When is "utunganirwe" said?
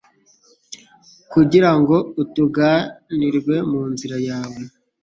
2.21-3.55